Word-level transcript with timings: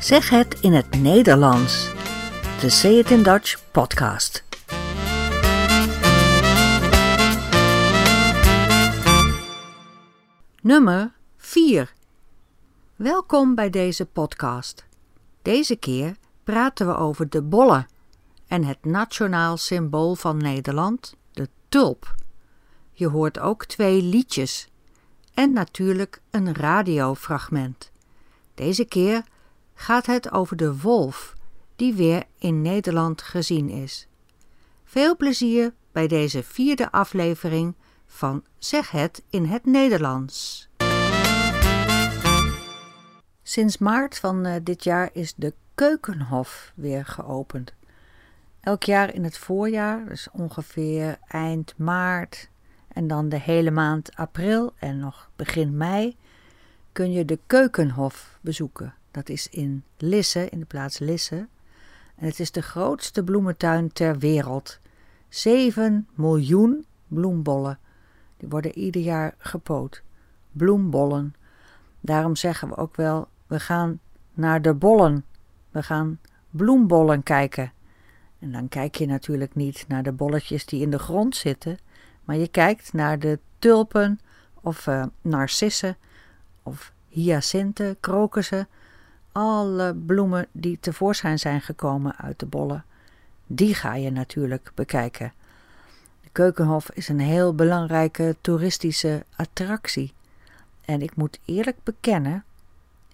Zeg 0.00 0.30
het 0.30 0.60
in 0.60 0.72
het 0.72 1.00
Nederlands. 1.00 1.90
De 2.60 2.70
Say 2.70 2.92
It 2.92 3.10
in 3.10 3.22
Dutch 3.22 3.70
podcast. 3.70 4.44
Nummer 10.62 11.12
4. 11.36 11.92
Welkom 12.96 13.54
bij 13.54 13.70
deze 13.70 14.06
podcast. 14.06 14.86
Deze 15.42 15.76
keer 15.76 16.16
praten 16.44 16.86
we 16.86 16.96
over 16.96 17.28
de 17.28 17.42
bolle 17.42 17.86
en 18.46 18.64
het 18.64 18.84
nationaal 18.84 19.56
symbool 19.56 20.14
van 20.14 20.36
Nederland, 20.36 21.14
de 21.32 21.48
tulp. 21.68 22.14
Je 22.92 23.08
hoort 23.08 23.38
ook 23.38 23.64
twee 23.64 24.02
liedjes 24.02 24.68
en 25.34 25.52
natuurlijk 25.52 26.20
een 26.30 26.54
radiofragment. 26.54 27.90
Deze 28.54 28.84
keer 28.84 29.22
gaat 29.80 30.06
het 30.06 30.32
over 30.32 30.56
de 30.56 30.80
wolf 30.80 31.34
die 31.76 31.94
weer 31.94 32.24
in 32.38 32.62
Nederland 32.62 33.22
gezien 33.22 33.68
is. 33.68 34.08
Veel 34.84 35.16
plezier 35.16 35.74
bij 35.92 36.06
deze 36.06 36.42
vierde 36.42 36.92
aflevering 36.92 37.74
van 38.06 38.44
Zeg 38.58 38.90
het 38.90 39.22
in 39.30 39.44
het 39.44 39.64
Nederlands. 39.66 40.68
Sinds 43.42 43.78
maart 43.78 44.18
van 44.18 44.46
uh, 44.46 44.54
dit 44.62 44.84
jaar 44.84 45.10
is 45.12 45.34
de 45.34 45.54
Keukenhof 45.74 46.72
weer 46.74 47.06
geopend. 47.06 47.74
Elk 48.60 48.82
jaar 48.82 49.14
in 49.14 49.24
het 49.24 49.38
voorjaar, 49.38 50.04
dus 50.08 50.28
ongeveer 50.32 51.18
eind 51.26 51.74
maart 51.76 52.48
en 52.88 53.06
dan 53.06 53.28
de 53.28 53.40
hele 53.40 53.70
maand 53.70 54.16
april 54.16 54.72
en 54.78 54.98
nog 54.98 55.30
begin 55.36 55.76
mei, 55.76 56.16
kun 56.92 57.12
je 57.12 57.24
de 57.24 57.38
Keukenhof 57.46 58.38
bezoeken. 58.40 58.94
Dat 59.10 59.28
is 59.28 59.48
in 59.48 59.84
Lisse, 59.96 60.48
in 60.48 60.58
de 60.58 60.66
plaats 60.66 60.98
Lisse. 60.98 61.46
En 62.16 62.26
het 62.26 62.40
is 62.40 62.50
de 62.50 62.62
grootste 62.62 63.24
bloementuin 63.24 63.92
ter 63.92 64.18
wereld. 64.18 64.78
7 65.28 66.08
miljoen 66.14 66.86
bloembollen. 67.08 67.78
Die 68.36 68.48
worden 68.48 68.78
ieder 68.78 69.02
jaar 69.02 69.34
gepoot. 69.38 70.02
Bloembollen. 70.52 71.34
Daarom 72.00 72.36
zeggen 72.36 72.68
we 72.68 72.76
ook 72.76 72.96
wel: 72.96 73.28
we 73.46 73.60
gaan 73.60 74.00
naar 74.34 74.62
de 74.62 74.74
bollen. 74.74 75.24
We 75.70 75.82
gaan 75.82 76.18
bloembollen 76.50 77.22
kijken. 77.22 77.72
En 78.38 78.52
dan 78.52 78.68
kijk 78.68 78.94
je 78.94 79.06
natuurlijk 79.06 79.54
niet 79.54 79.84
naar 79.88 80.02
de 80.02 80.12
bolletjes 80.12 80.66
die 80.66 80.80
in 80.80 80.90
de 80.90 80.98
grond 80.98 81.36
zitten, 81.36 81.78
maar 82.24 82.36
je 82.36 82.48
kijkt 82.48 82.92
naar 82.92 83.18
de 83.18 83.38
tulpen 83.58 84.20
of 84.60 84.86
uh, 84.86 85.04
narcissen 85.20 85.96
of 86.62 86.92
hyacinten, 87.08 88.00
krokussen, 88.00 88.68
alle 89.38 89.94
bloemen 89.94 90.46
die 90.52 90.78
tevoorschijn 90.80 91.38
zijn 91.38 91.60
gekomen 91.60 92.16
uit 92.16 92.38
de 92.38 92.46
bollen, 92.46 92.84
die 93.46 93.74
ga 93.74 93.94
je 93.94 94.10
natuurlijk 94.10 94.72
bekijken. 94.74 95.32
De 96.22 96.28
Keukenhof 96.32 96.90
is 96.90 97.08
een 97.08 97.20
heel 97.20 97.54
belangrijke 97.54 98.36
toeristische 98.40 99.24
attractie. 99.36 100.12
En 100.84 101.02
ik 101.02 101.16
moet 101.16 101.38
eerlijk 101.44 101.76
bekennen, 101.82 102.44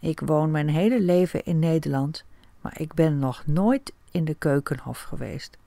ik 0.01 0.21
woon 0.21 0.51
mijn 0.51 0.69
hele 0.69 1.01
leven 1.01 1.45
in 1.45 1.59
Nederland, 1.59 2.25
maar 2.61 2.81
ik 2.81 2.95
ben 2.95 3.19
nog 3.19 3.43
nooit 3.47 3.93
in 4.11 4.25
de 4.25 4.35
Keukenhof 4.35 5.03
geweest. 5.03 5.59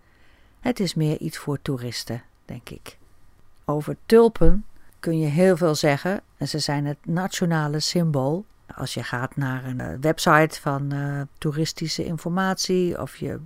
Het 0.60 0.80
is 0.80 0.94
meer 0.94 1.18
iets 1.18 1.38
voor 1.38 1.62
toeristen, 1.62 2.24
denk 2.46 2.70
ik. 2.70 2.98
Over 3.66 3.98
tulpen 4.06 4.66
kun 5.00 5.20
je 5.20 5.28
heel 5.28 5.58
veel 5.58 5.76
zeggen 5.76 6.22
en 6.38 6.48
ze 6.48 6.60
zijn 6.60 6.86
het 6.86 7.06
nationale 7.06 7.80
symbool. 7.80 8.46
Als 8.76 8.94
je 8.94 9.04
gaat 9.04 9.36
naar 9.36 9.66
een 9.66 9.80
eh, 9.80 9.98
website 10.02 10.62
van 10.62 10.94
uh, 10.94 11.22
toeristische 11.38 12.06
informatie 12.06 13.02
of 13.02 13.16
je 13.16 13.40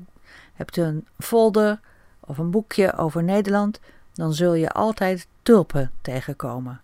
hebt 0.54 0.78
een 0.78 1.08
folder 1.18 1.80
of 2.20 2.38
een 2.38 2.52
boekje 2.52 2.98
over 2.98 3.24
Nederland, 3.24 3.80
dan 4.14 4.34
zul 4.34 4.54
je 4.54 4.72
altijd 4.72 5.28
tulpen 5.44 5.92
tegenkomen. 6.02 6.81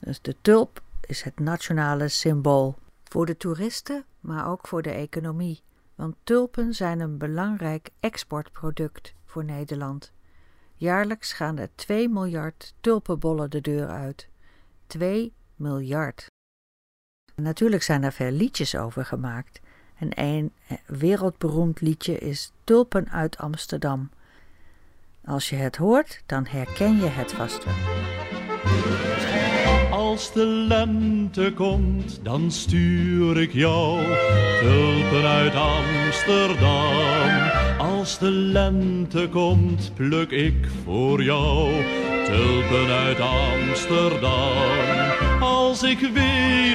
Dus 0.00 0.20
de 0.20 0.36
tulp 0.40 0.82
is 1.00 1.22
het 1.22 1.38
nationale 1.38 2.08
symbool 2.08 2.78
voor 3.04 3.26
de 3.26 3.36
toeristen, 3.36 4.04
maar 4.20 4.48
ook 4.48 4.66
voor 4.66 4.82
de 4.82 4.90
economie. 4.90 5.62
Want 5.94 6.16
tulpen 6.24 6.74
zijn 6.74 7.00
een 7.00 7.18
belangrijk 7.18 7.90
exportproduct 8.00 9.14
voor 9.24 9.44
Nederland. 9.44 10.12
Jaarlijks 10.74 11.32
gaan 11.32 11.58
er 11.58 11.68
2 11.74 12.08
miljard 12.08 12.74
tulpenbollen 12.80 13.50
de 13.50 13.60
deur 13.60 13.88
uit. 13.88 14.28
2 14.86 15.32
miljard. 15.54 16.26
Natuurlijk 17.36 17.82
zijn 17.82 18.02
er 18.02 18.12
veel 18.12 18.30
liedjes 18.30 18.76
over 18.76 19.04
gemaakt. 19.04 19.60
En 19.98 20.08
een 20.14 20.52
eh, 20.66 20.76
wereldberoemd 20.86 21.80
liedje 21.80 22.18
is 22.18 22.52
Tulpen 22.64 23.10
uit 23.10 23.38
Amsterdam. 23.38 24.10
Als 25.24 25.48
je 25.50 25.56
het 25.56 25.76
hoort, 25.76 26.22
dan 26.26 26.46
herken 26.46 26.96
je 26.96 27.06
het 27.06 27.32
vast 27.32 27.64
wel. 27.64 27.74
Als 29.90 30.32
de 30.32 30.46
lente 30.46 31.52
komt, 31.54 32.24
dan 32.24 32.50
stuur 32.50 33.40
ik 33.40 33.52
jou 33.52 34.04
tulpen 34.60 35.24
uit 35.24 35.54
Amsterdam. 35.54 36.92
Als 37.78 38.18
de 38.18 38.30
lente 38.30 39.28
komt, 39.30 39.94
pluk 39.94 40.30
ik 40.30 40.68
voor 40.84 41.22
jou 41.22 41.84
tulpen 42.24 42.88
uit 42.88 43.20
Amsterdam. 43.20 44.52
Als 45.40 45.82
ik 45.82 46.00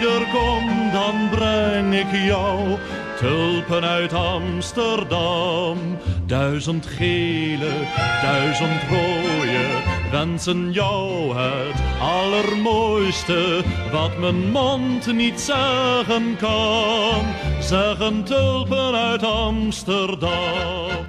wederkom, 0.01 0.91
dan 0.91 1.29
breng 1.29 1.93
ik 1.93 2.11
jou 2.11 2.77
tulpen 3.19 3.83
uit 3.83 4.13
Amsterdam. 4.13 5.77
Duizend 6.25 6.85
gele, 6.85 7.87
duizend 8.21 8.81
rode, 8.89 9.81
wensen 10.11 10.71
jou 10.71 11.35
het 11.37 11.99
allermooiste. 11.99 13.63
Wat 13.91 14.17
mijn 14.17 14.51
mond 14.51 15.13
niet 15.13 15.39
zeggen 15.39 16.37
kan, 16.37 17.25
zeggen 17.59 18.23
tulpen 18.23 18.95
uit 18.95 19.23
Amsterdam. 19.23 21.05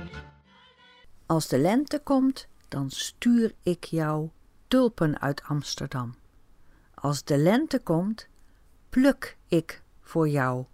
Als 1.26 1.48
de 1.48 1.58
lente 1.58 1.98
komt, 1.98 2.46
dan 2.68 2.90
stuur 2.90 3.52
ik 3.62 3.84
jou 3.84 4.28
tulpen 4.68 5.20
uit 5.20 5.42
Amsterdam. 5.48 6.14
Als 6.94 7.24
de 7.24 7.38
lente 7.38 7.78
komt, 7.78 8.30
pluk 8.92 9.36
ik 9.46 9.82
voor 10.00 10.28
jou 10.28 10.64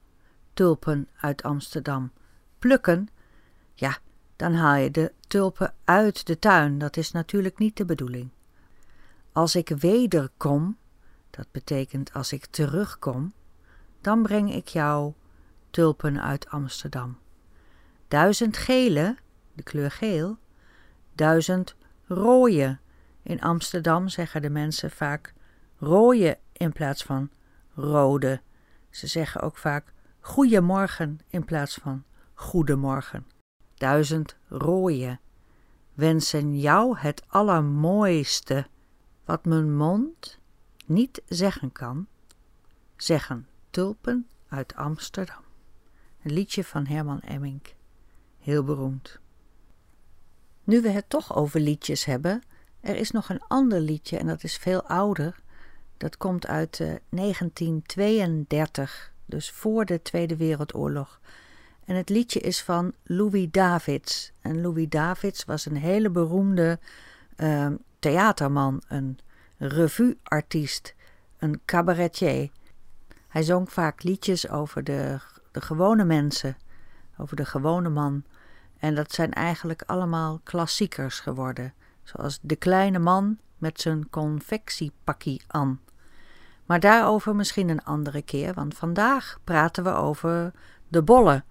tulpen 0.52 1.08
uit 1.20 1.42
Amsterdam. 1.42 2.12
Plukken? 2.58 3.08
Ja, 3.74 3.98
dan 4.36 4.54
haal 4.54 4.74
je 4.74 4.90
de 4.90 5.12
tulpen 5.26 5.74
uit 5.84 6.26
de 6.26 6.38
tuin. 6.38 6.78
Dat 6.78 6.96
is 6.96 7.12
natuurlijk 7.12 7.58
niet 7.58 7.76
de 7.76 7.84
bedoeling. 7.84 8.30
Als 9.32 9.56
ik 9.56 9.68
wederkom, 9.68 10.76
dat 11.30 11.46
betekent 11.50 12.12
als 12.12 12.32
ik 12.32 12.46
terugkom, 12.46 13.32
dan 14.00 14.22
breng 14.22 14.54
ik 14.54 14.68
jou 14.68 15.12
tulpen 15.70 16.22
uit 16.22 16.48
Amsterdam. 16.48 17.18
Duizend 18.08 18.56
gele, 18.56 19.16
de 19.52 19.62
kleur 19.62 19.90
geel, 19.90 20.38
duizend 21.12 21.74
rode. 22.06 22.78
In 23.22 23.40
Amsterdam 23.40 24.08
zeggen 24.08 24.42
de 24.42 24.50
mensen 24.50 24.90
vaak 24.90 25.34
rode 25.76 26.38
in 26.52 26.72
plaats 26.72 27.02
van 27.02 27.30
rode. 27.78 28.40
Ze 28.90 29.06
zeggen 29.06 29.40
ook 29.40 29.56
vaak 29.56 29.92
goeiemorgen 30.20 31.20
in 31.28 31.44
plaats 31.44 31.74
van 31.74 32.04
goedemorgen. 32.34 33.26
Duizend 33.74 34.36
rooie 34.48 35.18
wensen 35.94 36.58
jou 36.60 36.98
het 36.98 37.22
allermooiste 37.28 38.66
wat 39.24 39.44
mijn 39.44 39.76
mond 39.76 40.38
niet 40.86 41.22
zeggen 41.26 41.72
kan, 41.72 42.06
zeggen 42.96 43.46
tulpen 43.70 44.26
uit 44.48 44.74
Amsterdam. 44.74 45.42
Een 46.22 46.32
liedje 46.32 46.64
van 46.64 46.86
Herman 46.86 47.20
Emmink, 47.20 47.74
heel 48.38 48.64
beroemd. 48.64 49.18
Nu 50.64 50.80
we 50.80 50.88
het 50.88 51.08
toch 51.08 51.36
over 51.36 51.60
liedjes 51.60 52.04
hebben, 52.04 52.42
er 52.80 52.96
is 52.96 53.10
nog 53.10 53.28
een 53.28 53.42
ander 53.48 53.80
liedje 53.80 54.18
en 54.18 54.26
dat 54.26 54.44
is 54.44 54.56
veel 54.56 54.82
ouder. 54.82 55.42
Dat 55.98 56.16
komt 56.16 56.46
uit 56.46 56.78
uh, 56.78 56.94
1932 57.08 59.12
dus 59.26 59.50
voor 59.50 59.84
de 59.84 60.02
Tweede 60.02 60.36
Wereldoorlog. 60.36 61.20
En 61.84 61.96
het 61.96 62.08
liedje 62.08 62.40
is 62.40 62.62
van 62.62 62.92
Louis 63.02 63.48
Davids. 63.50 64.32
En 64.40 64.60
Louis 64.60 64.88
Davids 64.88 65.44
was 65.44 65.66
een 65.66 65.76
hele 65.76 66.10
beroemde 66.10 66.78
uh, 67.36 67.66
theaterman, 67.98 68.82
een 68.88 69.18
revueartiest, 69.56 70.94
een 71.38 71.60
cabaretier. 71.64 72.50
Hij 73.28 73.42
zong 73.42 73.72
vaak 73.72 74.02
liedjes 74.02 74.48
over 74.48 74.84
de, 74.84 75.18
de 75.52 75.60
gewone 75.60 76.04
mensen, 76.04 76.56
over 77.16 77.36
de 77.36 77.44
gewone 77.44 77.88
man. 77.88 78.24
En 78.78 78.94
dat 78.94 79.12
zijn 79.12 79.32
eigenlijk 79.32 79.82
allemaal 79.86 80.40
klassiekers 80.42 81.20
geworden, 81.20 81.74
zoals 82.02 82.38
De 82.42 82.56
Kleine 82.56 82.98
Man 82.98 83.38
met 83.56 83.80
zijn 83.80 84.10
confectiepakkie 84.10 85.42
aan. 85.46 85.80
Maar 86.68 86.80
daarover 86.80 87.36
misschien 87.36 87.68
een 87.68 87.84
andere 87.84 88.22
keer, 88.22 88.54
want 88.54 88.74
vandaag 88.74 89.38
praten 89.44 89.84
we 89.84 89.90
over 89.90 90.52
De 90.88 91.02
Bolle. 91.02 91.42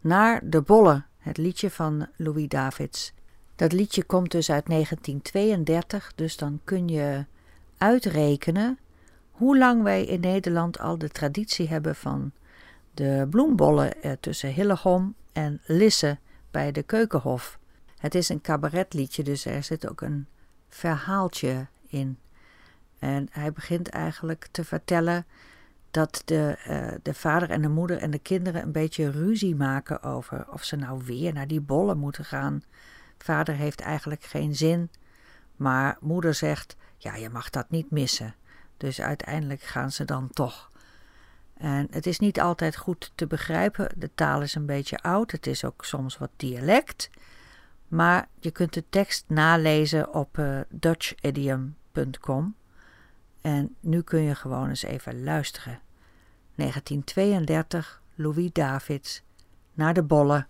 Naar 0.00 0.40
de 0.44 0.62
Bolle, 0.62 1.04
het 1.18 1.36
liedje 1.36 1.70
van 1.70 2.06
Louis 2.16 2.48
Davids. 2.48 3.12
Dat 3.56 3.72
liedje 3.72 4.04
komt 4.04 4.30
dus 4.30 4.50
uit 4.50 4.66
1932, 4.66 6.12
dus 6.14 6.36
dan 6.36 6.60
kun 6.64 6.88
je 6.88 7.24
uitrekenen 7.78 8.78
hoe 9.30 9.58
lang 9.58 9.82
wij 9.82 10.04
in 10.04 10.20
Nederland 10.20 10.78
al 10.78 10.98
de 10.98 11.08
traditie 11.08 11.68
hebben 11.68 11.96
van 11.96 12.32
de 12.94 13.26
bloembollen 13.30 13.92
tussen 14.20 14.52
Hillegom 14.52 15.14
en 15.32 15.60
Lisse 15.66 16.18
bij 16.50 16.72
de 16.72 16.82
Keukenhof. 16.82 17.58
Het 17.98 18.14
is 18.14 18.28
een 18.28 18.40
cabaretliedje, 18.40 19.22
dus 19.22 19.44
er 19.44 19.62
zit 19.62 19.88
ook 19.88 20.00
een 20.00 20.26
verhaaltje 20.68 21.66
in. 21.86 22.18
En 22.98 23.28
hij 23.30 23.52
begint 23.52 23.88
eigenlijk 23.88 24.48
te 24.50 24.64
vertellen 24.64 25.26
dat 25.90 26.22
de, 26.24 26.58
uh, 26.68 26.98
de 27.02 27.14
vader 27.14 27.50
en 27.50 27.62
de 27.62 27.68
moeder 27.68 27.98
en 27.98 28.10
de 28.10 28.18
kinderen 28.18 28.62
een 28.62 28.72
beetje 28.72 29.10
ruzie 29.10 29.54
maken 29.54 30.02
over 30.02 30.52
of 30.52 30.64
ze 30.64 30.76
nou 30.76 31.02
weer 31.04 31.32
naar 31.32 31.46
die 31.46 31.60
bollen 31.60 31.98
moeten 31.98 32.24
gaan. 32.24 32.62
Vader 33.18 33.54
heeft 33.54 33.80
eigenlijk 33.80 34.22
geen 34.22 34.54
zin, 34.54 34.90
maar 35.56 35.96
moeder 36.00 36.34
zegt: 36.34 36.76
Ja, 36.96 37.14
je 37.14 37.30
mag 37.30 37.50
dat 37.50 37.70
niet 37.70 37.90
missen. 37.90 38.34
Dus 38.76 39.00
uiteindelijk 39.00 39.62
gaan 39.62 39.92
ze 39.92 40.04
dan 40.04 40.30
toch. 40.30 40.70
En 41.56 41.86
het 41.90 42.06
is 42.06 42.18
niet 42.18 42.40
altijd 42.40 42.76
goed 42.76 43.12
te 43.14 43.26
begrijpen. 43.26 43.88
De 43.96 44.10
taal 44.14 44.42
is 44.42 44.54
een 44.54 44.66
beetje 44.66 44.98
oud. 44.98 45.30
Het 45.30 45.46
is 45.46 45.64
ook 45.64 45.84
soms 45.84 46.18
wat 46.18 46.30
dialect. 46.36 47.10
Maar 47.88 48.28
je 48.38 48.50
kunt 48.50 48.72
de 48.72 48.84
tekst 48.90 49.24
nalezen 49.28 50.14
op 50.14 50.38
uh, 50.38 50.60
dutchidiom.com. 50.68 52.54
En 53.46 53.76
nu 53.80 54.02
kun 54.02 54.20
je 54.20 54.34
gewoon 54.34 54.68
eens 54.68 54.82
even 54.82 55.24
luisteren. 55.24 55.78
1932, 56.54 58.02
Louis 58.14 58.52
Davids, 58.52 59.22
naar 59.74 59.94
de 59.94 60.02
bollen. 60.02 60.46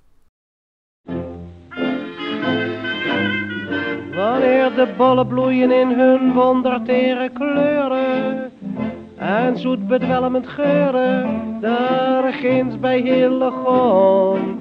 Wanneer 4.15 4.75
de 4.75 4.95
bollen 4.97 5.27
bloeien 5.27 5.71
in 5.71 5.89
hun 5.89 6.33
wondertere 6.33 7.31
kleuren 7.33 8.53
en 9.17 9.59
zoet 9.59 9.87
bedwelmend 9.87 10.49
geuren, 10.49 11.61
daar 11.61 12.33
ginds 12.33 12.79
bij 12.79 13.01
Hillegom. 13.01 14.61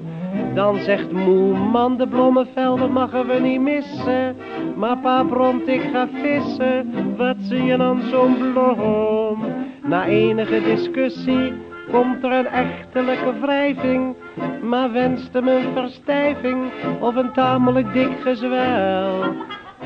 Dan 0.54 0.78
zegt 0.78 1.12
moe 1.12 1.58
man, 1.58 1.96
de 1.96 2.08
bloemenvelden 2.08 2.92
mogen 2.92 3.26
we 3.26 3.38
niet 3.38 3.60
missen. 3.60 4.36
Maar 4.76 4.98
pa 4.98 5.24
bromt, 5.24 5.68
ik 5.68 5.82
ga 5.92 6.08
vissen, 6.12 7.16
wat 7.16 7.36
zie 7.38 7.64
je 7.64 7.76
dan 7.76 8.00
zo'n 8.10 8.36
bloem? 8.36 9.44
Na 9.82 10.06
enige 10.06 10.62
discussie 10.62 11.52
komt 11.90 12.24
er 12.24 12.32
een 12.32 12.46
echtelijke 12.46 13.32
wrijving. 13.40 14.16
Maar 14.62 14.92
wenste 14.92 15.38
hem 15.38 15.48
een 15.48 15.72
verstijving 15.72 16.72
of 17.00 17.16
een 17.16 17.32
tamelijk 17.32 17.92
dik 17.92 18.20
gezwel. 18.20 19.34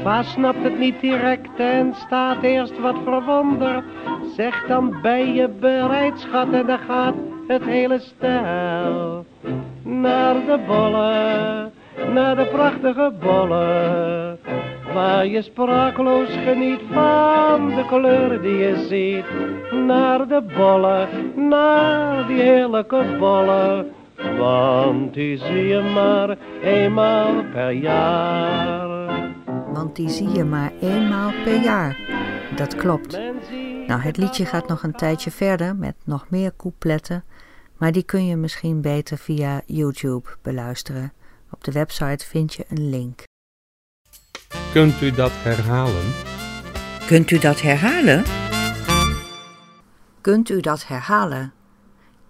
Pa 0.02 0.22
snapt 0.22 0.62
het 0.62 0.78
niet 0.78 1.00
direct 1.00 1.58
en 1.58 1.94
staat 1.94 2.42
eerst 2.42 2.80
wat 2.80 2.96
verwonderd. 3.04 3.84
Zeg 4.36 4.66
dan 4.66 4.98
ben 5.02 5.34
je 5.34 5.48
bereid, 5.48 6.18
schat, 6.18 6.52
en 6.52 6.66
dan 6.66 6.78
gaat 6.78 7.14
het 7.46 7.64
hele 7.64 7.98
stel. 7.98 9.24
Naar 9.82 10.34
de 10.34 10.58
bollen, 10.66 11.72
naar 12.12 12.36
de 12.36 12.46
prachtige 12.46 13.12
bollen. 13.20 14.38
Waar 14.94 15.26
je 15.26 15.42
sprakeloos 15.42 16.28
geniet 16.44 16.80
van 16.92 17.68
de 17.68 17.84
kleuren 17.86 18.42
die 18.42 18.56
je 18.56 18.86
ziet. 18.88 19.24
Naar 19.86 20.28
de 20.28 20.42
bollen, 20.56 21.08
naar 21.48 22.26
die 22.26 22.40
heerlijke 22.40 23.16
bollen. 23.18 23.86
Want 24.38 25.14
die 25.14 25.36
zie 25.36 25.66
je 25.66 25.80
maar 25.80 26.36
eenmaal 26.62 27.44
per 27.52 27.70
jaar 27.70 28.90
want 29.80 29.96
die 29.96 30.08
zie 30.08 30.28
je 30.28 30.44
maar 30.44 30.72
eenmaal 30.80 31.30
per 31.44 31.62
jaar. 31.62 31.98
Dat 32.56 32.74
klopt. 32.74 33.18
Nou, 33.86 34.00
het 34.00 34.16
liedje 34.16 34.44
gaat 34.44 34.68
nog 34.68 34.82
een 34.82 34.92
tijdje 34.92 35.30
verder 35.30 35.76
met 35.76 35.94
nog 36.04 36.30
meer 36.30 36.52
coupletten, 36.56 37.24
maar 37.76 37.92
die 37.92 38.02
kun 38.02 38.26
je 38.26 38.36
misschien 38.36 38.80
beter 38.80 39.18
via 39.18 39.62
YouTube 39.66 40.28
beluisteren. 40.42 41.12
Op 41.50 41.64
de 41.64 41.72
website 41.72 42.26
vind 42.26 42.54
je 42.54 42.64
een 42.68 42.90
link. 42.90 43.28
Kunt 44.72 45.00
u 45.00 45.10
dat 45.10 45.32
herhalen? 45.32 46.12
Kunt 47.06 47.30
u 47.30 47.38
dat 47.38 47.60
herhalen? 47.60 48.24
Kunt 50.20 50.48
u 50.48 50.60
dat 50.60 50.86
herhalen? 50.86 51.52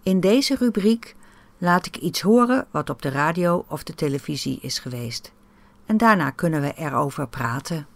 In 0.03 0.21
deze 0.21 0.57
rubriek 0.57 1.17
laat 1.59 1.87
ik 1.87 1.97
iets 1.97 2.21
horen 2.21 2.67
wat 2.71 2.91
op 2.91 3.03
de 3.03 3.09
radio 3.09 3.65
of 3.69 3.83
de 3.83 3.95
televisie 3.95 4.59
is 4.61 4.79
geweest 4.79 5.33
en 5.87 5.97
daarna 5.97 6.31
kunnen 6.31 6.61
we 6.61 6.73
erover 6.73 7.29
praten. 7.29 7.87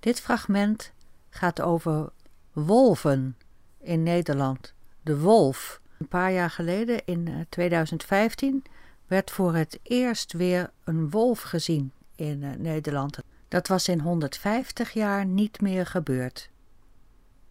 Dit 0.00 0.20
fragment 0.20 0.92
gaat 1.30 1.60
over 1.60 2.08
wolven 2.52 3.36
in 3.80 4.02
Nederland. 4.02 4.74
De 5.02 5.18
wolf. 5.18 5.80
Een 5.98 6.08
paar 6.08 6.32
jaar 6.32 6.50
geleden, 6.50 7.04
in 7.04 7.46
2015, 7.48 8.62
eh, 8.64 8.72
werd 9.10 9.30
voor 9.30 9.54
het 9.54 9.78
eerst 9.82 10.32
weer 10.32 10.70
een 10.84 11.10
wolf 11.10 11.40
gezien 11.40 11.92
in 12.14 12.42
eh, 12.42 12.50
Nederland. 12.58 13.18
Dat 13.48 13.68
was 13.68 13.88
in 13.88 14.00
150 14.00 14.92
jaar 14.92 15.26
niet 15.26 15.60
meer 15.60 15.86
gebeurd. 15.86 16.50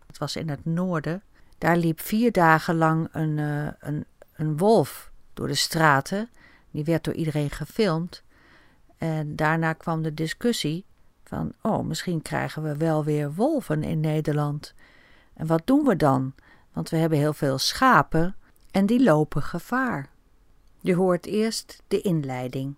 Het 0.07 0.17
was 0.17 0.35
in 0.35 0.49
het 0.49 0.65
noorden. 0.65 1.23
Daar 1.57 1.77
liep 1.77 2.01
vier 2.01 2.31
dagen 2.31 2.75
lang 2.75 3.07
een, 3.11 3.37
uh, 3.37 3.67
een, 3.79 4.05
een 4.35 4.57
wolf 4.57 5.11
door 5.33 5.47
de 5.47 5.55
straten. 5.55 6.29
Die 6.71 6.83
werd 6.83 7.03
door 7.03 7.13
iedereen 7.13 7.49
gefilmd. 7.49 8.23
En 8.97 9.35
daarna 9.35 9.73
kwam 9.73 10.01
de 10.01 10.13
discussie 10.13 10.85
van, 11.23 11.53
oh, 11.61 11.85
misschien 11.85 12.21
krijgen 12.21 12.63
we 12.63 12.77
wel 12.77 13.03
weer 13.03 13.33
wolven 13.33 13.83
in 13.83 13.99
Nederland. 13.99 14.73
En 15.33 15.47
wat 15.47 15.61
doen 15.65 15.85
we 15.85 15.95
dan? 15.95 16.33
Want 16.73 16.89
we 16.89 16.97
hebben 16.97 17.17
heel 17.17 17.33
veel 17.33 17.57
schapen 17.57 18.35
en 18.71 18.85
die 18.85 19.03
lopen 19.03 19.41
gevaar. 19.41 20.09
Je 20.81 20.95
hoort 20.95 21.25
eerst 21.25 21.83
de 21.87 22.01
inleiding. 22.01 22.75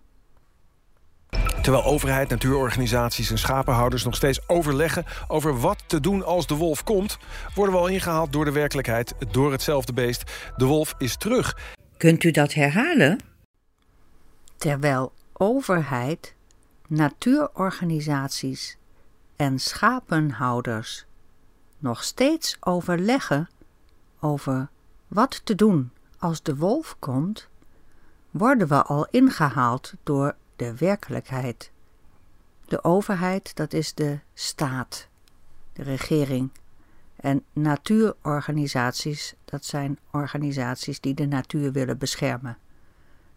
Terwijl 1.62 1.84
overheid, 1.84 2.28
natuurorganisaties 2.28 3.30
en 3.30 3.38
schapenhouders 3.38 4.04
nog 4.04 4.14
steeds 4.14 4.48
overleggen 4.48 5.04
over 5.28 5.60
wat 5.60 5.84
te 5.86 6.00
doen 6.00 6.24
als 6.24 6.46
de 6.46 6.54
wolf 6.54 6.84
komt, 6.84 7.18
worden 7.54 7.74
we 7.74 7.80
al 7.80 7.86
ingehaald 7.86 8.32
door 8.32 8.44
de 8.44 8.52
werkelijkheid, 8.52 9.14
door 9.30 9.52
hetzelfde 9.52 9.92
beest. 9.92 10.50
De 10.56 10.64
wolf 10.64 10.94
is 10.98 11.16
terug. 11.16 11.56
Kunt 11.96 12.24
u 12.24 12.30
dat 12.30 12.52
herhalen? 12.52 13.18
Terwijl 14.56 15.12
overheid, 15.32 16.34
natuurorganisaties 16.88 18.76
en 19.36 19.58
schapenhouders 19.58 21.04
nog 21.78 22.04
steeds 22.04 22.56
overleggen 22.60 23.48
over 24.20 24.70
wat 25.08 25.40
te 25.44 25.54
doen 25.54 25.90
als 26.18 26.42
de 26.42 26.56
wolf 26.56 26.96
komt, 26.98 27.48
worden 28.32 28.68
we 28.68 28.82
al 28.82 29.06
ingehaald 29.10 29.94
door 30.02 30.34
de 30.56 30.76
werkelijkheid. 30.76 31.70
De 32.64 32.84
overheid, 32.84 33.56
dat 33.56 33.72
is 33.72 33.94
de 33.94 34.18
staat, 34.34 35.08
de 35.72 35.82
regering. 35.82 36.50
En 37.16 37.44
natuurorganisaties, 37.52 39.34
dat 39.44 39.64
zijn 39.64 39.98
organisaties 40.10 41.00
die 41.00 41.14
de 41.14 41.26
natuur 41.26 41.72
willen 41.72 41.98
beschermen. 41.98 42.58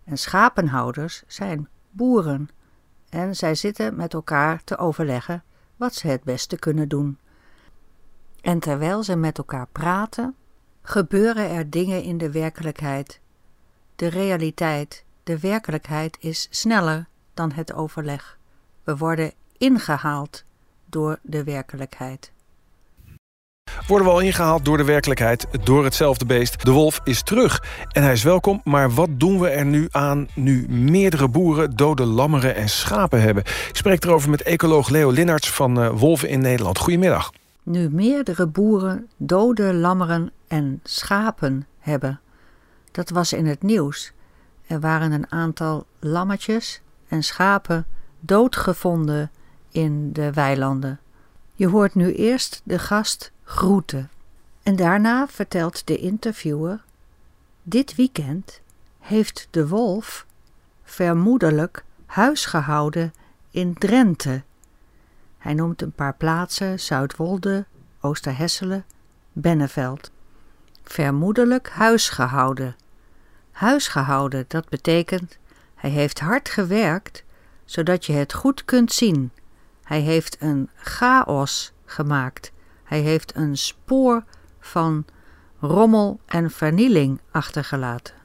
En 0.03 0.17
schapenhouders 0.17 1.23
zijn 1.27 1.67
boeren. 1.91 2.49
En 3.09 3.35
zij 3.35 3.55
zitten 3.55 3.95
met 3.95 4.13
elkaar 4.13 4.63
te 4.63 4.77
overleggen 4.77 5.43
wat 5.75 5.95
ze 5.95 6.07
het 6.07 6.23
beste 6.23 6.57
kunnen 6.57 6.89
doen. 6.89 7.17
En 8.41 8.59
terwijl 8.59 9.03
ze 9.03 9.15
met 9.15 9.37
elkaar 9.37 9.67
praten, 9.71 10.35
gebeuren 10.81 11.49
er 11.49 11.69
dingen 11.69 12.03
in 12.03 12.17
de 12.17 12.31
werkelijkheid. 12.31 13.19
De 13.95 14.07
realiteit, 14.07 15.03
de 15.23 15.39
werkelijkheid 15.39 16.17
is 16.19 16.47
sneller 16.49 17.07
dan 17.33 17.51
het 17.51 17.73
overleg. 17.73 18.37
We 18.83 18.97
worden 18.97 19.33
ingehaald 19.57 20.43
door 20.85 21.19
de 21.21 21.43
werkelijkheid 21.43 22.33
worden 23.87 24.07
we 24.07 24.13
al 24.13 24.19
ingehaald 24.19 24.65
door 24.65 24.77
de 24.77 24.83
werkelijkheid, 24.83 25.47
door 25.63 25.83
hetzelfde 25.83 26.25
beest. 26.25 26.65
De 26.65 26.71
wolf 26.71 27.01
is 27.03 27.23
terug 27.23 27.63
en 27.91 28.03
hij 28.03 28.11
is 28.11 28.23
welkom, 28.23 28.61
maar 28.63 28.91
wat 28.91 29.09
doen 29.11 29.39
we 29.39 29.49
er 29.49 29.65
nu 29.65 29.87
aan... 29.91 30.27
nu 30.35 30.65
meerdere 30.69 31.27
boeren 31.27 31.75
dode 31.75 32.05
lammeren 32.05 32.55
en 32.55 32.69
schapen 32.69 33.21
hebben? 33.21 33.43
Ik 33.43 33.75
spreek 33.75 34.03
erover 34.03 34.29
met 34.29 34.41
ecoloog 34.41 34.89
Leo 34.89 35.09
Linnarts 35.09 35.51
van 35.51 35.79
uh, 35.79 35.89
Wolven 35.89 36.29
in 36.29 36.39
Nederland. 36.39 36.77
Goedemiddag. 36.77 37.31
Nu 37.63 37.89
meerdere 37.89 38.47
boeren 38.47 39.07
dode 39.17 39.73
lammeren 39.73 40.31
en 40.47 40.79
schapen 40.83 41.67
hebben. 41.79 42.19
Dat 42.95 43.09
was 43.09 43.33
in 43.33 43.45
het 43.45 43.61
nieuws. 43.61 44.11
Er 44.67 44.79
waren 44.79 45.11
een 45.11 45.31
aantal 45.31 45.85
lammetjes 45.99 46.81
en 47.07 47.23
schapen 47.23 47.85
doodgevonden 48.19 49.31
in 49.71 50.13
de 50.13 50.33
weilanden. 50.33 50.99
Je 51.53 51.67
hoort 51.67 51.95
nu 51.95 52.13
eerst 52.13 52.61
de 52.63 52.79
gast 52.79 53.31
groeten. 53.43 54.09
En 54.63 54.75
daarna 54.75 55.27
vertelt 55.27 55.87
de 55.87 55.97
interviewer: 55.97 56.83
Dit 57.63 57.95
weekend 57.95 58.61
heeft 58.99 59.47
de 59.51 59.67
wolf 59.67 60.25
vermoedelijk 60.83 61.83
huis 62.05 62.45
gehouden 62.45 63.13
in 63.51 63.73
Drenthe. 63.73 64.43
Hij 65.37 65.53
noemt 65.53 65.81
een 65.81 65.91
paar 65.91 66.15
plaatsen: 66.15 66.79
Zuidwolde, 66.79 67.65
Oosterhesselen, 67.99 68.85
Benneveld. 69.31 70.11
Vermoedelijk 70.83 71.69
huis 71.69 72.09
gehouden. 73.55 73.63
Huis 73.69 73.87
gehouden, 73.87 74.45
dat 74.47 74.69
betekent 74.69 75.37
hij 75.75 75.89
heeft 75.89 76.19
hard 76.19 76.49
gewerkt 76.49 77.23
zodat 77.65 78.05
je 78.05 78.13
het 78.13 78.33
goed 78.33 78.65
kunt 78.65 78.91
zien. 78.91 79.31
Hij 79.83 79.99
heeft 79.99 80.37
een 80.39 80.69
chaos 80.75 81.73
gemaakt. 81.85 82.51
Hij 82.83 82.99
heeft 82.99 83.35
een 83.35 83.57
spoor 83.57 84.23
van 84.59 85.05
rommel 85.59 86.19
en 86.25 86.51
vernieling 86.51 87.19
achtergelaten. 87.31 88.15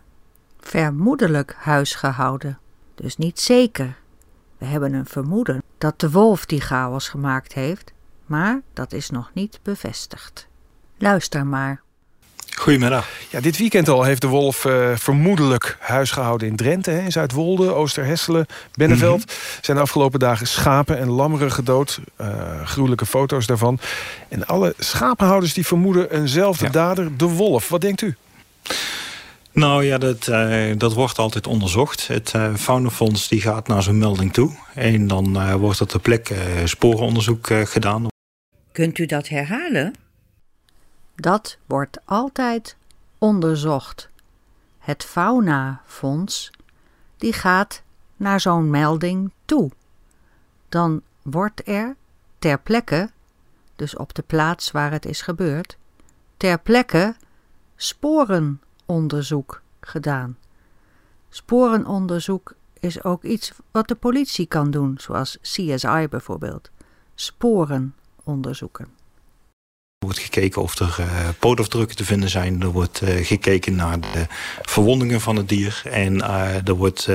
Vermoedelijk 0.60 1.54
huis 1.58 1.94
gehouden, 1.94 2.58
dus 2.94 3.16
niet 3.16 3.40
zeker. 3.40 3.98
We 4.58 4.64
hebben 4.64 4.92
een 4.92 5.06
vermoeden 5.06 5.62
dat 5.78 6.00
de 6.00 6.10
wolf 6.10 6.46
die 6.46 6.60
chaos 6.60 7.08
gemaakt 7.08 7.52
heeft, 7.52 7.92
maar 8.26 8.60
dat 8.72 8.92
is 8.92 9.10
nog 9.10 9.30
niet 9.34 9.60
bevestigd. 9.62 10.48
Luister 10.98 11.46
maar. 11.46 11.82
Goedemiddag. 12.60 13.08
Ja, 13.30 13.40
dit 13.40 13.58
weekend 13.58 13.88
al 13.88 14.02
heeft 14.02 14.20
de 14.20 14.26
wolf 14.26 14.64
uh, 14.64 14.96
vermoedelijk 14.96 15.76
huisgehouden 15.80 16.48
in 16.48 16.56
Drenthe, 16.56 16.90
hè, 16.90 17.00
in 17.00 17.12
Zuidwolde, 17.12 17.74
Oosterhesselen, 17.74 18.46
Benneveld. 18.72 19.18
Mm 19.18 19.32
Zijn 19.60 19.76
de 19.76 19.82
afgelopen 19.82 20.18
dagen 20.18 20.46
schapen 20.46 20.98
en 20.98 21.08
lammeren 21.08 21.52
gedood. 21.52 22.00
Uh, 22.20 22.26
gruwelijke 22.64 23.06
foto's 23.06 23.46
daarvan. 23.46 23.78
En 24.28 24.46
alle 24.46 24.74
schapenhouders 24.78 25.54
die 25.54 25.66
vermoeden 25.66 26.10
eenzelfde 26.10 26.64
ja. 26.64 26.70
dader, 26.70 27.16
de 27.16 27.24
wolf. 27.24 27.68
Wat 27.68 27.80
denkt 27.80 28.02
u? 28.02 28.16
Nou 29.52 29.84
ja, 29.84 29.98
dat, 29.98 30.26
uh, 30.26 30.72
dat 30.76 30.92
wordt 30.92 31.18
altijd 31.18 31.46
onderzocht. 31.46 32.06
Het 32.06 32.32
uh, 32.36 32.54
Faunafonds 32.54 33.28
die 33.28 33.40
gaat 33.40 33.68
naar 33.68 33.82
zo'n 33.82 33.98
melding 33.98 34.32
toe. 34.32 34.50
En 34.74 35.06
dan 35.06 35.36
uh, 35.36 35.54
wordt 35.54 35.80
er 35.80 35.86
ter 35.86 36.00
plekke 36.00 36.34
sporenonderzoek 36.64 37.48
gedaan. 37.64 38.06
Kunt 38.72 38.98
u 38.98 39.06
dat 39.06 39.28
herhalen? 39.28 39.94
Dat 41.20 41.58
wordt 41.66 41.98
altijd 42.04 42.76
onderzocht. 43.18 44.08
Het 44.78 45.04
Faunafonds 45.04 46.50
die 47.16 47.32
gaat 47.32 47.82
naar 48.16 48.40
zo'n 48.40 48.70
melding 48.70 49.32
toe. 49.44 49.70
Dan 50.68 51.02
wordt 51.22 51.68
er 51.68 51.96
ter 52.38 52.60
plekke, 52.60 53.10
dus 53.76 53.96
op 53.96 54.14
de 54.14 54.22
plaats 54.22 54.70
waar 54.70 54.90
het 54.90 55.06
is 55.06 55.22
gebeurd, 55.22 55.78
ter 56.36 56.58
plekke 56.58 57.14
sporenonderzoek 57.76 59.62
gedaan. 59.80 60.38
Sporenonderzoek 61.28 62.54
is 62.78 63.04
ook 63.04 63.24
iets 63.24 63.52
wat 63.70 63.88
de 63.88 63.94
politie 63.94 64.46
kan 64.46 64.70
doen, 64.70 64.94
zoals 64.98 65.38
CSI 65.40 66.06
bijvoorbeeld. 66.10 66.70
Sporen 67.14 67.94
onderzoeken. 68.22 68.99
Er 70.00 70.06
wordt 70.06 70.22
gekeken 70.24 70.62
of 70.62 70.78
er 70.78 70.96
uh, 71.00 71.28
pootafdrukken 71.38 71.96
te 71.96 72.04
vinden 72.04 72.28
zijn. 72.28 72.62
Er 72.62 72.70
wordt 72.70 73.00
uh, 73.02 73.26
gekeken 73.26 73.74
naar 73.74 74.00
de 74.00 74.26
verwondingen 74.62 75.20
van 75.20 75.36
het 75.36 75.48
dier. 75.48 75.82
En 75.84 76.16
uh, 76.16 76.68
er 76.68 76.74
wordt, 76.74 77.08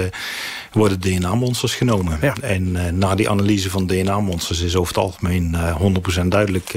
worden 0.71 0.99
DNA-monsters 1.01 1.75
genomen. 1.75 2.17
Ja. 2.21 2.35
En 2.41 2.97
na 2.97 3.15
die 3.15 3.29
analyse 3.29 3.69
van 3.69 3.87
DNA-monsters 3.87 4.59
is 4.59 4.75
over 4.75 4.95
het 4.95 5.03
algemeen 5.03 5.55
100% 6.23 6.27
duidelijk 6.27 6.75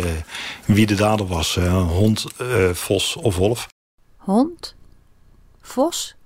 wie 0.65 0.87
de 0.87 0.95
dader 0.95 1.27
was. 1.27 1.55
hond, 1.89 2.27
vos 2.73 3.17
of 3.17 3.37
wolf. 3.37 3.69
Hond, 4.17 4.77
vos, 5.61 6.17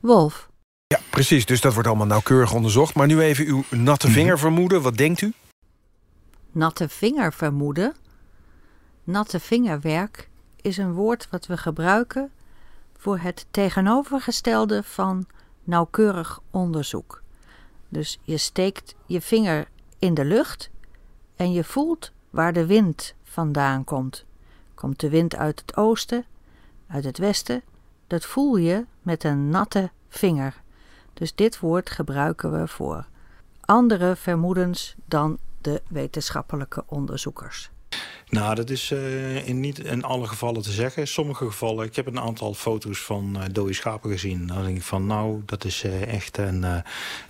wolf. 0.00 0.48
Ja, 0.86 1.00
precies. 1.10 1.46
Dus 1.46 1.60
dat 1.60 1.72
wordt 1.72 1.88
allemaal 1.88 2.06
nauwkeurig 2.06 2.52
onderzocht. 2.52 2.94
Maar 2.94 3.06
nu 3.06 3.20
even 3.20 3.46
uw 3.46 3.64
natte 3.70 4.06
mhm. 4.06 4.16
vinger 4.16 4.38
vermoeden. 4.38 4.82
Wat 4.82 4.96
denkt 4.96 5.20
u? 5.20 5.32
Natte 6.52 6.88
vinger 6.88 7.32
vermoeden? 7.32 7.94
Natte 9.10 9.40
vingerwerk 9.40 10.28
is 10.56 10.76
een 10.76 10.92
woord 10.92 11.28
wat 11.30 11.46
we 11.46 11.56
gebruiken 11.56 12.30
voor 12.96 13.18
het 13.18 13.46
tegenovergestelde 13.50 14.82
van 14.82 15.26
nauwkeurig 15.64 16.40
onderzoek. 16.50 17.22
Dus 17.88 18.18
je 18.22 18.36
steekt 18.36 18.94
je 19.06 19.20
vinger 19.20 19.68
in 19.98 20.14
de 20.14 20.24
lucht 20.24 20.70
en 21.36 21.52
je 21.52 21.64
voelt 21.64 22.12
waar 22.30 22.52
de 22.52 22.66
wind 22.66 23.14
vandaan 23.22 23.84
komt. 23.84 24.24
Komt 24.74 25.00
de 25.00 25.08
wind 25.08 25.36
uit 25.36 25.60
het 25.60 25.76
oosten, 25.76 26.24
uit 26.86 27.04
het 27.04 27.18
westen? 27.18 27.62
Dat 28.06 28.24
voel 28.24 28.56
je 28.56 28.86
met 29.02 29.24
een 29.24 29.48
natte 29.48 29.90
vinger. 30.08 30.62
Dus 31.14 31.34
dit 31.34 31.58
woord 31.60 31.90
gebruiken 31.90 32.60
we 32.60 32.68
voor 32.68 33.06
andere 33.60 34.16
vermoedens 34.16 34.94
dan 35.04 35.38
de 35.60 35.82
wetenschappelijke 35.88 36.84
onderzoekers. 36.86 37.70
Nou, 38.30 38.54
dat 38.54 38.70
is 38.70 38.90
uh, 38.90 39.48
in 39.48 39.60
niet 39.60 39.78
in 39.78 40.04
alle 40.04 40.26
gevallen 40.26 40.62
te 40.62 40.70
zeggen. 40.70 41.02
In 41.02 41.08
sommige 41.08 41.44
gevallen, 41.44 41.86
ik 41.86 41.96
heb 41.96 42.06
een 42.06 42.20
aantal 42.20 42.54
foto's 42.54 42.98
van 42.98 43.36
uh, 43.36 43.42
dode 43.52 43.72
schapen 43.72 44.10
gezien. 44.10 44.46
Dan 44.46 44.64
denk 44.64 44.76
ik 44.76 44.82
van, 44.82 45.06
nou, 45.06 45.42
dat 45.46 45.64
is 45.64 45.84
uh, 45.84 46.02
echt 46.02 46.38
een, 46.38 46.62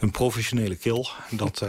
een 0.00 0.10
professionele 0.10 0.76
kill. 0.76 1.06
Dat 1.30 1.64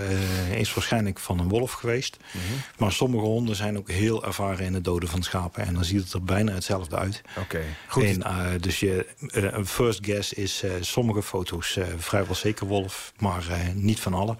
is 0.52 0.74
waarschijnlijk 0.74 1.20
van 1.20 1.40
een 1.40 1.50
wolf 1.50 1.72
geweest. 1.72 2.18
Mm 2.18 2.42
-hmm. 2.42 2.62
Maar 2.78 2.92
sommige 2.92 3.26
honden 3.26 3.56
zijn 3.56 3.78
ook 3.78 3.90
heel 3.90 4.26
ervaren 4.26 4.66
in 4.66 4.74
het 4.74 4.84
doden 4.84 5.10
van 5.10 5.24
schapen. 5.24 5.66
En 5.66 5.74
dan 5.74 5.86
ziet 5.86 6.04
het 6.04 6.14
er 6.14 6.24
bijna 6.24 6.54
hetzelfde 6.54 6.96
uit. 6.96 7.22
Oké, 7.30 7.40
okay, 7.40 7.66
goed. 7.88 8.04
En, 8.04 8.62
dus 8.62 8.80
je, 8.80 9.08
een 9.32 9.66
first 9.66 10.06
guess 10.06 10.34
is 10.34 10.64
sommige 10.80 11.24
foto's 11.24 11.78
vrijwel 11.98 12.36
zeker 12.36 12.68
wolf, 12.68 13.14
maar 13.18 13.46
niet 13.74 14.00
van 14.00 14.14
alle. 14.14 14.38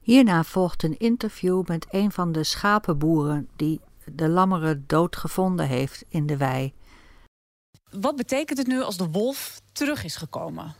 Hierna 0.00 0.44
volgt 0.44 0.82
een 0.82 0.98
interview 0.98 1.62
met 1.66 1.86
een 1.90 2.12
van 2.12 2.32
de 2.32 2.44
schapenboeren 2.44 3.48
die 3.56 3.80
de 4.04 4.28
lammeren 4.28 4.84
dood 4.86 5.16
gevonden 5.16 5.66
heeft 5.66 6.04
in 6.08 6.26
de 6.26 6.36
wei. 6.36 6.72
Wat 7.90 8.16
betekent 8.16 8.58
het 8.58 8.66
nu 8.66 8.82
als 8.82 8.96
de 8.96 9.08
wolf 9.08 9.60
terug 9.72 10.04
is 10.04 10.16
gekomen? 10.16 10.74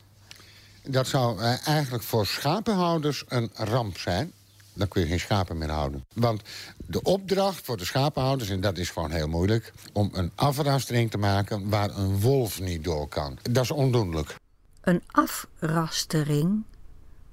Dat 0.83 1.07
zou 1.07 1.39
eh, 1.39 1.67
eigenlijk 1.67 2.03
voor 2.03 2.25
schapenhouders 2.25 3.23
een 3.27 3.49
ramp 3.53 3.97
zijn. 3.97 4.31
Dan 4.73 4.87
kun 4.87 5.01
je 5.01 5.07
geen 5.07 5.19
schapen 5.19 5.57
meer 5.57 5.69
houden. 5.69 6.05
Want 6.13 6.41
de 6.77 7.01
opdracht 7.01 7.65
voor 7.65 7.77
de 7.77 7.85
schapenhouders, 7.85 8.49
en 8.49 8.61
dat 8.61 8.77
is 8.77 8.89
gewoon 8.89 9.11
heel 9.11 9.27
moeilijk... 9.27 9.73
om 9.93 10.09
een 10.13 10.31
afrastering 10.35 11.11
te 11.11 11.17
maken 11.17 11.69
waar 11.69 11.97
een 11.97 12.19
wolf 12.19 12.59
niet 12.59 12.83
door 12.83 13.07
kan. 13.07 13.37
Dat 13.41 13.63
is 13.63 13.71
ondoenlijk. 13.71 14.35
Een 14.81 15.01
afrastering 15.07 16.63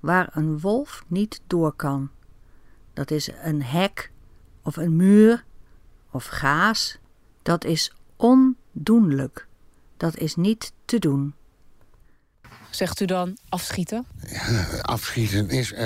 waar 0.00 0.28
een 0.32 0.60
wolf 0.60 1.04
niet 1.06 1.40
door 1.46 1.72
kan. 1.72 2.10
Dat 2.92 3.10
is 3.10 3.30
een 3.42 3.62
hek 3.62 4.10
of 4.62 4.76
een 4.76 4.96
muur 4.96 5.44
of 6.12 6.26
gaas, 6.26 6.98
dat 7.42 7.64
is 7.64 7.92
ondoenlijk. 8.16 9.46
Dat 9.96 10.16
is 10.16 10.34
niet 10.34 10.72
te 10.84 10.98
doen. 10.98 11.34
Zegt 12.70 13.00
u 13.00 13.04
dan 13.04 13.36
afschieten? 13.48 14.06
Ja, 14.26 14.66
afschieten 14.82 15.48
is 15.48 15.72
uh, 15.72 15.78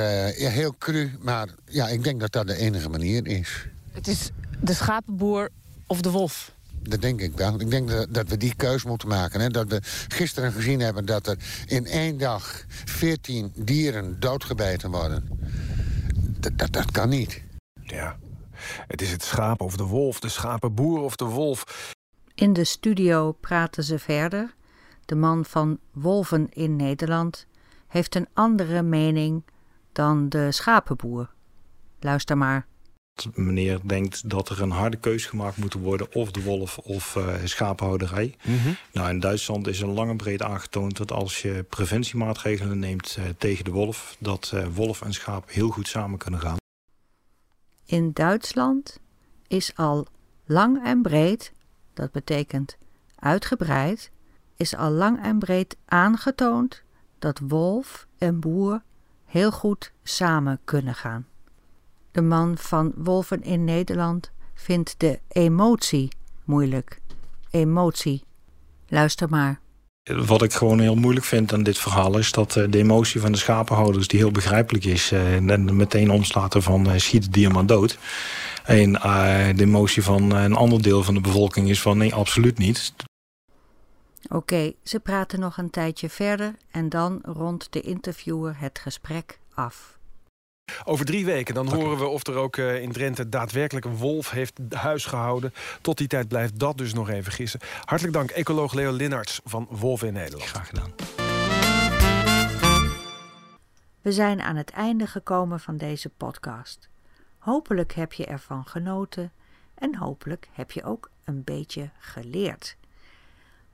heel 0.51 0.75
cru, 0.79 1.11
maar 1.21 1.49
ja, 1.65 1.89
ik 1.89 2.05
denk 2.05 2.21
dat 2.21 2.33
dat 2.33 2.47
de 2.47 2.57
enige 2.57 2.89
manier 2.89 3.27
is. 3.27 3.67
Het 3.93 4.07
is 4.09 4.31
de 4.61 4.75
schapenboer 4.75 5.49
of 5.87 6.01
de 6.01 6.11
wolf? 6.11 6.55
Dat 6.81 7.01
denk 7.01 7.21
ik 7.21 7.37
wel. 7.37 7.61
Ik 7.61 7.71
denk 7.71 7.89
dat, 7.89 8.15
dat 8.15 8.29
we 8.29 8.37
die 8.37 8.55
keus 8.55 8.85
moeten 8.85 9.09
maken. 9.09 9.41
Hè? 9.41 9.49
Dat 9.49 9.69
we 9.69 9.81
gisteren 10.09 10.53
gezien 10.53 10.81
hebben 10.81 11.05
dat 11.05 11.27
er 11.27 11.37
in 11.67 11.87
één 11.87 12.19
dag 12.19 12.65
14 12.69 13.53
dieren 13.55 14.21
doodgebeten 14.21 14.91
worden. 14.91 15.29
Dat, 16.41 16.59
dat, 16.59 16.73
dat 16.73 16.91
kan 16.91 17.09
niet. 17.09 17.43
Ja. 17.83 18.17
Het 18.87 19.03
is 19.03 19.13
het 19.13 19.23
schaap 19.23 19.61
of 19.61 19.77
de 19.77 19.85
wolf, 19.85 20.21
de 20.21 20.29
schapenboer 20.29 21.01
of 21.01 21.17
de 21.17 21.25
wolf. 21.25 21.93
In 22.35 22.53
de 22.53 22.65
studio 22.65 23.33
praten 23.33 23.85
ze 23.85 23.99
verder. 23.99 24.55
De 25.05 25.15
man 25.15 25.45
van 25.45 25.79
Wolven 25.93 26.49
in 26.53 26.77
Nederland 26.77 27.47
heeft 27.87 28.15
een 28.15 28.29
andere 28.33 28.83
mening 28.83 29.45
dan 29.93 30.29
de 30.29 30.53
schapenboer. 30.53 31.31
Luister 32.01 32.39
maar. 32.39 32.67
Meneer 33.35 33.81
denkt 33.83 34.31
dat 34.31 34.49
er 34.49 34.63
een 34.63 34.71
harde 34.71 34.97
keus 34.97 35.27
gemaakt 35.27 35.57
moet 35.57 35.73
worden, 35.73 36.15
of 36.15 36.31
de 36.31 36.43
wolf 36.43 36.79
of 36.79 37.15
uh, 37.15 37.35
schapenhouderij. 37.45 38.35
Mhm. 38.43 38.73
Nou, 38.93 39.09
in 39.09 39.21
Duitsland 39.21 39.67
is 39.67 39.81
een 39.81 39.93
lang 39.93 40.11
en 40.11 40.17
breed 40.17 40.43
aangetoond 40.43 40.97
dat 40.97 41.13
als 41.13 41.43
je 41.43 41.65
preventiemaatregelen 41.69 42.79
neemt 42.79 43.17
uh, 43.19 43.25
tegen 43.39 43.65
de 43.65 43.71
wolf, 43.71 44.17
dat 44.19 44.53
uh, 44.55 44.67
wolf 44.75 45.03
en 45.03 45.13
schaap 45.13 45.51
heel 45.51 45.69
goed 45.69 45.89
samen 45.89 46.19
kunnen 46.19 46.41
gaan. 46.41 46.57
In 47.87 48.13
Duitsland 48.13 49.01
is 49.47 49.77
al 49.77 50.07
lang 50.45 50.85
en 50.85 51.03
breed, 51.03 51.53
dat 51.95 52.13
betekent 52.13 52.77
uitgebreid, 53.19 54.11
is 54.57 54.77
al 54.77 54.91
lang 54.91 55.23
en 55.23 55.39
breed 55.39 55.77
aangetoond 55.85 56.83
dat 57.19 57.39
wolf 57.39 58.07
en 58.19 58.41
boer 58.41 58.83
heel 59.25 59.53
goed 59.53 59.93
samen 60.03 60.61
kunnen 60.65 60.95
gaan. 60.95 61.27
De 62.11 62.23
man 62.23 62.59
van 62.59 62.93
Wolven 62.97 63.43
in 63.43 63.65
Nederland 63.65 64.31
vindt 64.55 65.01
de 65.01 65.21
emotie 65.29 66.09
moeilijk. 66.45 67.01
emotie. 67.51 68.25
Luister 68.89 69.29
maar. 69.29 69.61
Wat 70.15 70.43
ik 70.43 70.53
gewoon 70.53 70.81
heel 70.81 70.95
moeilijk 70.95 71.27
vind 71.27 71.53
aan 71.53 71.63
dit 71.63 71.79
verhaal 71.79 72.19
is 72.19 72.33
dat 72.33 72.53
de 72.53 72.79
emotie 72.79 73.21
van 73.21 73.33
de 73.33 73.39
schapenhouders, 73.39 74.09
die 74.09 74.19
heel 74.19 74.31
begrijpelijk 74.31 74.85
is, 74.85 75.13
en 75.13 75.77
meteen 75.77 76.11
omslaat 76.11 76.57
van 76.59 77.01
schiet 77.01 77.23
de 77.23 77.31
dier 77.31 77.51
maar 77.51 77.67
dood. 77.67 77.99
En 78.65 78.93
de 79.57 79.63
emotie 79.63 80.03
van 80.03 80.31
een 80.31 80.55
ander 80.55 80.83
deel 80.83 81.03
van 81.03 81.15
de 81.15 81.21
bevolking 81.21 81.69
is 81.69 81.81
van 81.81 81.99
nee, 81.99 82.15
absoluut 82.15 82.59
niet. 82.59 82.93
Oké, 84.29 84.73
ze 84.83 85.01
praten 85.01 85.41
nog 85.41 85.59
een 85.59 85.71
tijdje 85.71 86.09
verder 86.09 86.55
en 86.71 86.89
dan 86.89 87.19
rondt 87.23 87.67
de 87.71 87.81
interviewer 87.81 88.57
het 88.59 88.79
gesprek 88.79 89.39
af. 89.55 89.96
Over 90.85 91.05
drie 91.07 91.25
weken 91.25 91.55
dan 91.55 91.75
horen 91.75 91.99
we 91.99 92.07
of 92.07 92.27
er 92.27 92.35
ook 92.35 92.57
uh, 92.57 92.83
in 92.83 92.93
Drenthe 92.93 93.29
daadwerkelijk 93.29 93.85
een 93.85 93.97
wolf 93.97 94.31
heeft 94.31 94.61
huisgehouden. 94.71 95.53
Tot 95.81 95.99
die 95.99 96.07
tijd 96.07 96.29
blijft 96.29 96.59
dat 96.59 96.79
dus 96.79 96.95
nog 96.95 97.11
even 97.11 97.33
gissen. 97.33 97.61
Hartelijk 97.85 98.15
dank, 98.15 98.31
ecoloog 98.31 98.73
Leo 98.73 98.93
Linnarts 98.93 99.41
van 99.45 99.67
Wolven 99.71 100.09
in 100.09 100.13
Nederland. 100.13 100.49
Graag 100.49 100.69
gedaan. 100.69 100.93
We 104.01 104.13
zijn 104.13 104.41
aan 104.41 104.57
het 104.57 104.71
einde 104.71 105.07
gekomen 105.07 105.61
van 105.61 105.77
deze 105.77 106.09
podcast. 106.09 106.89
Hopelijk 107.39 107.93
heb 107.93 108.13
je 108.13 108.27
ervan 108.27 108.67
genoten 108.67 109.33
en 109.75 109.97
hopelijk 109.97 110.49
heb 110.53 110.71
je 110.71 110.85
ook 110.85 111.11
een 111.25 111.45
beetje 111.45 111.91
geleerd. 111.99 112.77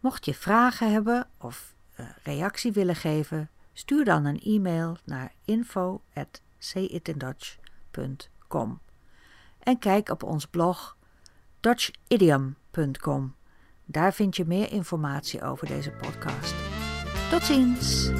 Mocht 0.00 0.24
je 0.24 0.34
vragen 0.34 0.92
hebben 0.92 1.26
of 1.38 1.74
uh, 2.00 2.06
reactie 2.22 2.72
willen 2.72 2.96
geven, 2.96 3.50
stuur 3.72 4.04
dan 4.04 4.24
een 4.24 4.40
e-mail 4.40 4.96
naar 5.04 5.32
info@sayitindutch.com 6.62 8.80
en 9.58 9.78
kijk 9.78 10.08
op 10.08 10.22
ons 10.22 10.46
blog 10.46 10.96
dutchidiom.com. 11.60 13.34
Daar 13.84 14.14
vind 14.14 14.36
je 14.36 14.44
meer 14.46 14.72
informatie 14.72 15.42
over 15.42 15.66
deze 15.66 15.90
podcast. 15.90 16.54
Tot 17.30 17.42
ziens! 17.42 18.10